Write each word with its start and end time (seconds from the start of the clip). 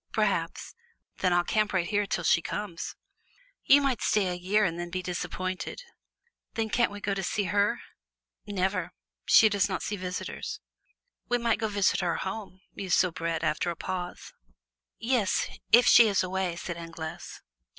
"Perhaps." 0.13 0.73
"Then 1.19 1.31
I'll 1.31 1.43
camp 1.43 1.73
right 1.73 1.85
here 1.85 2.07
till 2.07 2.23
she 2.23 2.41
comes!" 2.41 2.95
"You 3.65 3.83
might 3.83 4.01
stay 4.01 4.29
a 4.29 4.33
year 4.33 4.65
and 4.65 4.79
then 4.79 4.89
be 4.89 5.03
disappointed." 5.03 5.83
"Then 6.55 6.71
can't 6.71 6.89
we 6.91 6.99
go 6.99 7.13
to 7.13 7.21
see 7.21 7.43
her?" 7.43 7.79
"Never; 8.47 8.93
she 9.25 9.47
does 9.47 9.69
not 9.69 9.83
see 9.83 9.97
visitors." 9.97 10.59
"We 11.29 11.37
might 11.37 11.59
go 11.59 11.67
visit 11.67 11.99
her 11.99 12.15
home," 12.15 12.61
mused 12.73 12.97
Soubrette, 12.97 13.43
after 13.43 13.69
a 13.69 13.75
pause. 13.75 14.33
"Yes, 14.97 15.47
if 15.71 15.85
she 15.85 16.07
is 16.07 16.23
away," 16.23 16.55
said 16.55 16.77
Anglaise. 16.77 17.43